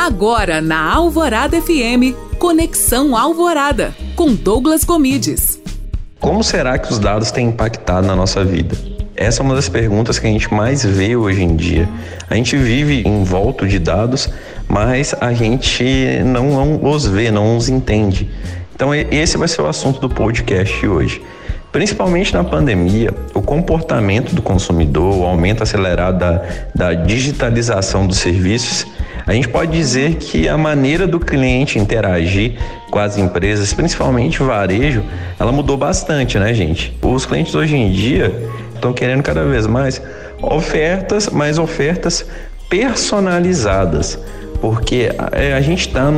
Agora 0.00 0.62
na 0.62 0.94
Alvorada 0.94 1.60
FM, 1.60 2.16
Conexão 2.38 3.14
Alvorada, 3.14 3.94
com 4.16 4.34
Douglas 4.34 4.82
Comides. 4.82 5.60
Como 6.18 6.42
será 6.42 6.78
que 6.78 6.90
os 6.90 6.98
dados 6.98 7.30
têm 7.30 7.48
impactado 7.48 8.06
na 8.06 8.16
nossa 8.16 8.42
vida? 8.42 8.74
Essa 9.14 9.42
é 9.42 9.44
uma 9.44 9.54
das 9.54 9.68
perguntas 9.68 10.18
que 10.18 10.26
a 10.26 10.30
gente 10.30 10.50
mais 10.54 10.82
vê 10.82 11.14
hoje 11.16 11.42
em 11.42 11.54
dia. 11.54 11.86
A 12.30 12.34
gente 12.34 12.56
vive 12.56 13.06
em 13.06 13.22
volta 13.24 13.66
de 13.66 13.78
dados, 13.78 14.30
mas 14.66 15.14
a 15.20 15.34
gente 15.34 15.84
não, 16.24 16.46
não 16.46 16.90
os 16.90 17.06
vê, 17.06 17.30
não 17.30 17.58
os 17.58 17.68
entende. 17.68 18.30
Então, 18.74 18.94
esse 18.94 19.36
vai 19.36 19.48
ser 19.48 19.60
o 19.60 19.66
assunto 19.66 20.00
do 20.00 20.08
podcast 20.08 20.86
hoje. 20.86 21.20
Principalmente 21.70 22.32
na 22.32 22.42
pandemia, 22.42 23.10
o 23.34 23.42
comportamento 23.42 24.34
do 24.34 24.40
consumidor, 24.40 25.14
o 25.14 25.24
aumento 25.24 25.62
acelerado 25.62 26.18
da, 26.18 26.42
da 26.74 26.94
digitalização 26.94 28.06
dos 28.06 28.16
serviços, 28.16 28.86
a 29.30 29.32
gente 29.32 29.46
pode 29.46 29.70
dizer 29.70 30.16
que 30.16 30.48
a 30.48 30.58
maneira 30.58 31.06
do 31.06 31.20
cliente 31.20 31.78
interagir 31.78 32.54
com 32.90 32.98
as 32.98 33.16
empresas, 33.16 33.72
principalmente 33.72 34.42
varejo, 34.42 35.04
ela 35.38 35.52
mudou 35.52 35.76
bastante, 35.76 36.36
né, 36.36 36.52
gente? 36.52 36.98
Os 37.00 37.24
clientes 37.24 37.54
hoje 37.54 37.76
em 37.76 37.92
dia 37.92 38.34
estão 38.74 38.92
querendo 38.92 39.22
cada 39.22 39.44
vez 39.44 39.68
mais 39.68 40.02
ofertas, 40.42 41.28
mais 41.28 41.58
ofertas 41.58 42.26
personalizadas 42.68 44.18
porque 44.60 45.10
é, 45.32 45.54
a 45.54 45.60
gente 45.60 45.86
está 45.86 46.10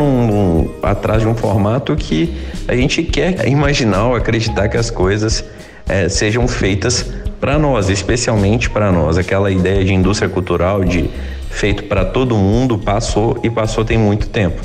atrás 0.83 1.21
de 1.21 1.29
um 1.29 1.35
formato 1.35 1.95
que 1.95 2.35
a 2.67 2.75
gente 2.75 3.03
quer 3.03 3.47
imaginar 3.47 4.07
ou 4.07 4.17
acreditar 4.17 4.69
que 4.69 4.77
as 4.77 4.91
coisas 4.91 5.45
é, 5.87 6.09
sejam 6.09 6.49
feitas 6.49 7.13
para 7.39 7.59
nós, 7.59 7.89
especialmente 7.89 8.69
para 8.69 8.91
nós. 8.91 9.17
Aquela 9.17 9.51
ideia 9.51 9.85
de 9.85 9.95
indústria 9.95 10.29
cultural, 10.29 10.83
de 10.83 11.09
feito 11.53 11.85
para 11.85 12.05
todo 12.05 12.35
mundo, 12.35 12.79
passou 12.79 13.39
e 13.43 13.51
passou 13.51 13.85
tem 13.85 13.99
muito 13.99 14.29
tempo. 14.29 14.61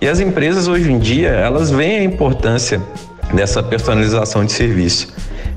E 0.00 0.08
as 0.08 0.20
empresas 0.20 0.68
hoje 0.68 0.90
em 0.90 0.98
dia, 0.98 1.28
elas 1.28 1.70
veem 1.70 1.98
a 1.98 2.04
importância 2.04 2.80
dessa 3.34 3.62
personalização 3.62 4.44
de 4.44 4.52
serviço. 4.52 5.12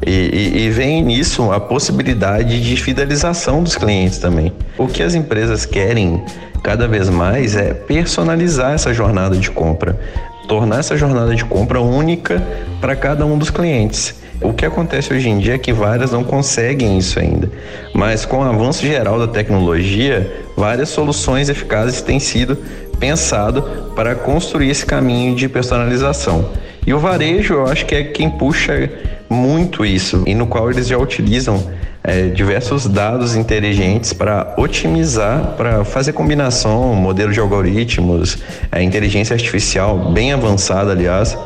E, 0.06 0.10
e, 0.10 0.66
e, 0.66 0.70
vem 0.72 1.04
nisso 1.04 1.52
a 1.52 1.60
possibilidade 1.60 2.60
de 2.60 2.76
fidelização 2.76 3.62
dos 3.62 3.76
clientes 3.76 4.18
também. 4.18 4.52
O 4.76 4.88
que 4.88 5.04
as 5.04 5.14
empresas 5.14 5.64
querem 5.64 6.24
cada 6.64 6.88
vez 6.88 7.08
mais 7.08 7.56
é 7.56 7.72
personalizar 7.74 8.74
essa 8.74 8.92
jornada 8.96 9.38
de 9.38 9.52
compra, 9.52 10.00
tornar 10.48 10.80
essa 10.80 10.98
jornada 10.98 11.36
de 11.36 11.46
compra 11.46 11.80
única 11.80 12.42
para 12.82 12.96
cada 12.96 13.28
um 13.28 13.38
dos 13.38 13.52
clientes. 13.52 14.16
O 14.42 14.54
que 14.54 14.66
acontece 14.66 15.14
hoje 15.14 15.30
em 15.30 15.38
dia 15.38 15.54
é 15.54 15.58
que 15.58 15.72
várias 15.72 16.12
não 16.12 16.24
conseguem 16.24 16.98
isso 16.98 17.20
ainda, 17.20 17.50
mas 17.94 18.26
com 18.26 18.40
o 18.40 18.44
avanço 18.44 18.86
geral 18.86 19.20
da 19.20 19.28
tecnologia, 19.28 20.46
várias 20.58 20.90
soluções 20.90 21.48
eficazes 21.48 22.02
têm 22.02 22.20
sido 22.20 22.58
pensado 23.00 23.62
para 23.96 24.16
construir 24.16 24.70
esse 24.70 24.86
caminho 24.86 25.36
de 25.36 25.48
personalização. 25.48 26.50
E 26.86 26.94
o 26.94 27.00
varejo, 27.00 27.54
eu 27.54 27.66
acho 27.68 27.86
que 27.86 27.94
é 27.94 28.04
quem 28.04 28.30
puxa 28.32 28.90
muito 29.30 29.86
isso 29.86 30.24
e 30.26 30.34
no 30.34 30.48
qual 30.48 30.72
eles 30.72 30.88
já 30.88 30.98
utilizam 30.98 31.64
é, 32.04 32.30
diversos 32.30 32.88
dados 32.88 33.36
inteligentes 33.36 34.12
para 34.12 34.56
otimizar, 34.58 35.54
para 35.56 35.86
fazer 35.86 36.14
combinação, 36.14 36.96
modelo 36.96 37.32
de 37.32 37.40
algoritmos, 37.40 38.40
é, 38.72 38.82
inteligência 38.82 39.36
artificial 39.36 40.12
bem 40.12 40.34
avançada, 40.34 40.92
aliás, 40.92 41.38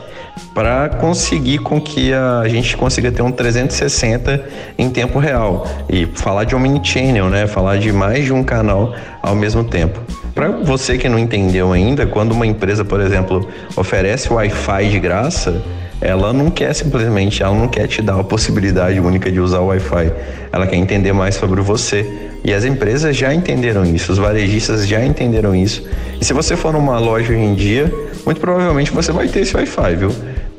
para 0.53 0.89
conseguir 0.89 1.59
com 1.59 1.79
que 1.81 2.13
a 2.13 2.47
gente 2.47 2.75
consiga 2.77 3.11
ter 3.11 3.21
um 3.21 3.31
360 3.31 4.43
em 4.77 4.89
tempo 4.89 5.19
real 5.19 5.67
e 5.89 6.05
falar 6.05 6.43
de 6.43 6.55
omnichannel, 6.55 7.29
né? 7.29 7.47
Falar 7.47 7.77
de 7.77 7.91
mais 7.91 8.25
de 8.25 8.33
um 8.33 8.43
canal 8.43 8.93
ao 9.21 9.35
mesmo 9.35 9.63
tempo. 9.63 9.99
Para 10.33 10.49
você 10.49 10.97
que 10.97 11.07
não 11.07 11.17
entendeu 11.17 11.71
ainda, 11.71 12.05
quando 12.05 12.31
uma 12.33 12.45
empresa, 12.45 12.83
por 12.83 12.99
exemplo, 12.99 13.47
oferece 13.75 14.31
Wi-Fi 14.31 14.89
de 14.89 14.99
graça, 14.99 15.63
ela 16.01 16.33
não 16.33 16.49
quer 16.49 16.73
simplesmente, 16.73 17.41
ela 17.41 17.55
não 17.55 17.67
quer 17.67 17.87
te 17.87 18.01
dar 18.01 18.19
a 18.19 18.23
possibilidade 18.23 18.99
única 18.99 19.31
de 19.31 19.39
usar 19.39 19.59
o 19.59 19.67
Wi-Fi. 19.67 20.11
Ela 20.51 20.67
quer 20.67 20.75
entender 20.75 21.13
mais 21.13 21.35
sobre 21.35 21.61
você. 21.61 22.29
E 22.43 22.53
as 22.53 22.63
empresas 22.63 23.15
já 23.15 23.33
entenderam 23.33 23.83
isso, 23.83 24.11
os 24.11 24.17
varejistas 24.17 24.87
já 24.87 25.03
entenderam 25.03 25.55
isso. 25.55 25.83
E 26.19 26.25
se 26.25 26.33
você 26.33 26.55
for 26.55 26.73
numa 26.73 26.99
loja 26.99 27.33
hoje 27.33 27.41
em 27.41 27.53
dia, 27.55 27.93
muito 28.25 28.39
provavelmente 28.39 28.91
você 28.91 29.11
vai 29.11 29.27
ter 29.27 29.41
esse 29.41 29.55
Wi-Fi, 29.55 29.95
viu? 29.95 30.11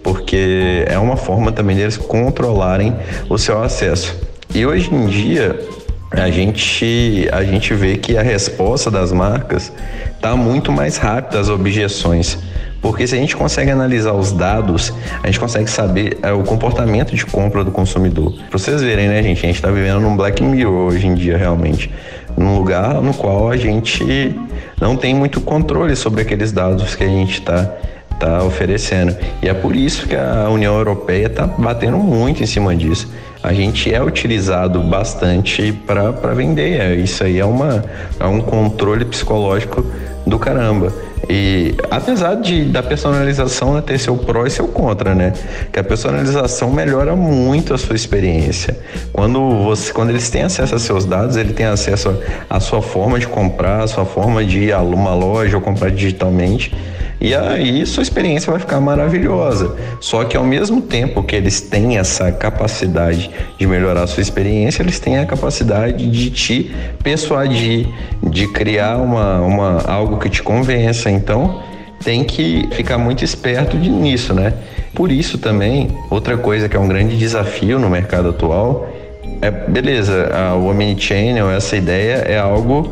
Porque 0.02 0.84
é 0.86 0.98
uma 0.98 1.16
forma 1.16 1.50
também 1.50 1.76
deles 1.76 1.96
controlarem 1.96 2.94
o 3.28 3.36
seu 3.36 3.60
acesso. 3.62 4.16
E 4.54 4.64
hoje 4.64 4.94
em 4.94 5.06
dia, 5.06 5.58
a 6.10 6.30
gente, 6.30 7.28
a 7.32 7.42
gente 7.42 7.74
vê 7.74 7.96
que 7.96 8.16
a 8.16 8.22
resposta 8.22 8.90
das 8.90 9.12
marcas 9.12 9.72
está 10.14 10.36
muito 10.36 10.70
mais 10.70 10.96
rápida 10.96 11.40
às 11.40 11.48
objeções. 11.48 12.38
Porque 12.80 13.06
se 13.06 13.16
a 13.16 13.18
gente 13.18 13.36
consegue 13.36 13.70
analisar 13.70 14.12
os 14.12 14.30
dados, 14.30 14.92
a 15.22 15.26
gente 15.26 15.40
consegue 15.40 15.68
saber 15.68 16.18
é, 16.22 16.32
o 16.32 16.44
comportamento 16.44 17.16
de 17.16 17.26
compra 17.26 17.64
do 17.64 17.72
consumidor. 17.72 18.32
Para 18.48 18.58
vocês 18.58 18.80
verem, 18.80 19.08
né, 19.08 19.22
gente? 19.22 19.38
A 19.44 19.46
gente 19.48 19.56
está 19.56 19.70
vivendo 19.70 20.00
num 20.00 20.16
Black 20.16 20.42
Mirror 20.42 20.92
hoje 20.92 21.06
em 21.06 21.14
dia, 21.14 21.36
realmente. 21.36 21.90
Num 22.36 22.58
lugar 22.58 23.00
no 23.00 23.14
qual 23.14 23.50
a 23.50 23.56
gente 23.56 24.38
não 24.80 24.96
tem 24.96 25.14
muito 25.14 25.40
controle 25.40 25.96
sobre 25.96 26.22
aqueles 26.22 26.52
dados 26.52 26.94
que 26.94 27.04
a 27.04 27.08
gente 27.08 27.40
está 27.40 27.70
tá 28.18 28.42
oferecendo. 28.42 29.16
E 29.42 29.48
é 29.48 29.54
por 29.54 29.74
isso 29.74 30.06
que 30.06 30.14
a 30.14 30.48
União 30.50 30.76
Europeia 30.76 31.26
está 31.26 31.46
batendo 31.46 31.98
muito 31.98 32.42
em 32.42 32.46
cima 32.46 32.74
disso. 32.74 33.10
A 33.42 33.52
gente 33.52 33.92
é 33.92 34.02
utilizado 34.02 34.80
bastante 34.80 35.72
para 35.72 36.34
vender. 36.34 36.80
É, 36.80 36.94
isso 36.96 37.22
aí 37.22 37.38
é, 37.38 37.44
uma, 37.44 37.84
é 38.18 38.26
um 38.26 38.40
controle 38.40 39.04
psicológico 39.04 39.84
do 40.26 40.38
caramba. 40.38 40.92
E 41.28 41.74
apesar 41.90 42.34
de 42.36 42.64
da 42.64 42.82
personalização 42.82 43.74
né, 43.74 43.80
ter 43.80 43.98
seu 43.98 44.16
pró 44.16 44.46
e 44.46 44.50
seu 44.50 44.68
contra, 44.68 45.14
né? 45.14 45.32
Que 45.72 45.80
a 45.80 45.84
personalização 45.84 46.70
melhora 46.70 47.16
muito 47.16 47.74
a 47.74 47.78
sua 47.78 47.96
experiência. 47.96 48.76
Quando 49.12 49.64
você, 49.64 49.92
quando 49.92 50.10
eles 50.10 50.30
têm 50.30 50.42
acesso 50.42 50.74
a 50.74 50.78
seus 50.78 51.04
dados, 51.04 51.36
ele 51.36 51.52
tem 51.52 51.66
acesso 51.66 52.16
à 52.48 52.60
sua 52.60 52.80
forma 52.80 53.18
de 53.18 53.26
comprar, 53.26 53.82
à 53.82 53.86
sua 53.86 54.04
forma 54.04 54.44
de 54.44 54.60
ir 54.60 54.72
a 54.72 54.80
uma 54.80 55.14
loja 55.14 55.56
ou 55.56 55.62
comprar 55.62 55.90
digitalmente. 55.90 56.72
E 57.20 57.34
aí 57.34 57.86
sua 57.86 58.02
experiência 58.02 58.50
vai 58.50 58.60
ficar 58.60 58.80
maravilhosa. 58.80 59.74
Só 60.00 60.24
que 60.24 60.36
ao 60.36 60.44
mesmo 60.44 60.82
tempo 60.82 61.22
que 61.22 61.34
eles 61.34 61.60
têm 61.60 61.98
essa 61.98 62.30
capacidade 62.30 63.30
de 63.58 63.66
melhorar 63.66 64.02
a 64.02 64.06
sua 64.06 64.20
experiência, 64.20 64.82
eles 64.82 64.98
têm 64.98 65.18
a 65.18 65.26
capacidade 65.26 66.06
de 66.08 66.30
te 66.30 66.70
persuadir, 67.02 67.88
de 68.22 68.46
criar 68.48 68.98
uma, 68.98 69.40
uma 69.40 69.82
algo 69.86 70.18
que 70.18 70.28
te 70.28 70.42
convença. 70.42 71.10
Então, 71.10 71.62
tem 72.04 72.22
que 72.22 72.68
ficar 72.72 72.98
muito 72.98 73.24
esperto 73.24 73.76
nisso, 73.76 74.34
né? 74.34 74.52
Por 74.94 75.10
isso 75.10 75.38
também, 75.38 75.88
outra 76.10 76.36
coisa 76.36 76.68
que 76.68 76.76
é 76.76 76.80
um 76.80 76.88
grande 76.88 77.16
desafio 77.16 77.78
no 77.78 77.88
mercado 77.88 78.28
atual 78.28 78.88
é, 79.40 79.50
beleza, 79.50 80.30
a, 80.32 80.54
o 80.54 80.70
omnichannel, 80.70 81.50
essa 81.50 81.76
ideia 81.76 82.24
é 82.26 82.38
algo 82.38 82.90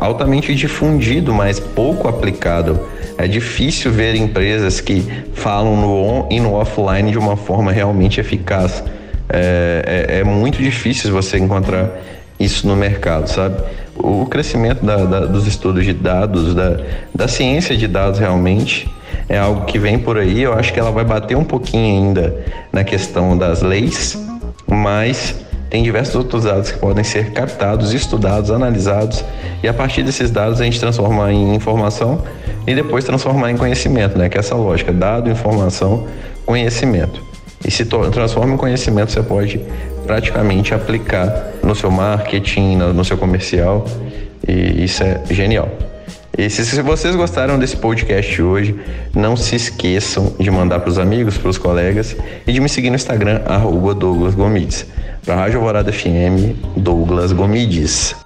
altamente 0.00 0.54
difundido, 0.54 1.32
mas 1.32 1.60
pouco 1.60 2.08
aplicado. 2.08 2.80
É 3.16 3.28
difícil 3.28 3.92
ver 3.92 4.14
empresas 4.16 4.80
que 4.80 5.06
falam 5.34 5.76
no 5.76 5.94
on 5.94 6.28
e 6.30 6.40
no 6.40 6.54
offline 6.54 7.10
de 7.10 7.18
uma 7.18 7.36
forma 7.36 7.70
realmente 7.70 8.20
eficaz. 8.20 8.82
É, 9.28 10.08
é, 10.08 10.18
é 10.20 10.24
muito 10.24 10.62
difícil 10.62 11.12
você 11.12 11.38
encontrar 11.38 11.90
isso 12.38 12.66
no 12.66 12.74
mercado, 12.74 13.28
sabe? 13.28 13.56
O 13.96 14.26
crescimento 14.26 14.84
da, 14.84 14.96
da, 15.04 15.20
dos 15.20 15.46
estudos 15.46 15.84
de 15.84 15.92
dados, 15.92 16.54
da, 16.54 16.78
da 17.14 17.28
ciência 17.28 17.76
de 17.76 17.86
dados 17.86 18.18
realmente 18.18 18.88
é 19.28 19.38
algo 19.38 19.64
que 19.64 19.78
vem 19.78 19.98
por 19.98 20.18
aí. 20.18 20.42
Eu 20.42 20.52
acho 20.52 20.72
que 20.72 20.80
ela 20.80 20.90
vai 20.90 21.04
bater 21.04 21.36
um 21.36 21.44
pouquinho 21.44 22.08
ainda 22.08 22.36
na 22.72 22.82
questão 22.82 23.38
das 23.38 23.62
leis, 23.62 24.18
mas 24.66 25.34
tem 25.70 25.82
diversos 25.82 26.14
outros 26.16 26.44
dados 26.44 26.72
que 26.72 26.78
podem 26.78 27.04
ser 27.04 27.32
captados, 27.32 27.92
estudados, 27.92 28.50
analisados 28.50 29.24
e 29.62 29.68
a 29.68 29.72
partir 29.74 30.02
desses 30.02 30.30
dados 30.30 30.60
a 30.60 30.64
gente 30.64 30.78
transformar 30.78 31.32
em 31.32 31.54
informação 31.54 32.22
e 32.66 32.74
depois 32.74 33.04
transformar 33.04 33.50
em 33.50 33.56
conhecimento, 33.56 34.18
né? 34.18 34.28
Que 34.28 34.36
é 34.36 34.40
essa 34.40 34.54
lógica, 34.54 34.92
dado, 34.92 35.30
informação, 35.30 36.06
conhecimento. 36.44 37.22
E 37.66 37.70
se 37.70 37.84
transforma 37.84 38.54
em 38.54 38.56
conhecimento, 38.56 39.10
você 39.10 39.22
pode 39.22 39.60
praticamente 40.06 40.74
aplicar 40.74 41.52
no 41.62 41.74
seu 41.74 41.90
marketing, 41.90 42.76
no 42.76 43.04
seu 43.04 43.16
comercial, 43.16 43.86
e 44.46 44.84
isso 44.84 45.02
é 45.02 45.22
genial. 45.30 45.68
E 46.36 46.50
se, 46.50 46.82
vocês 46.82 47.14
gostaram 47.14 47.58
desse 47.58 47.76
podcast 47.76 48.42
hoje, 48.42 48.74
não 49.14 49.36
se 49.36 49.54
esqueçam 49.54 50.34
de 50.38 50.50
mandar 50.50 50.80
para 50.80 50.90
os 50.90 50.98
amigos, 50.98 51.38
para 51.38 51.48
os 51.48 51.58
colegas 51.58 52.16
e 52.44 52.52
de 52.52 52.60
me 52.60 52.68
seguir 52.68 52.90
no 52.90 52.96
Instagram, 52.96 53.40
arroba 53.46 53.94
Douglas 53.94 54.34
Gomides. 54.34 54.84
Para 55.24 55.34
a 55.34 55.38
Rádio 55.38 55.58
Alvorada 55.58 55.92
FM, 55.92 56.58
Douglas 56.76 57.32
Gomides. 57.32 58.23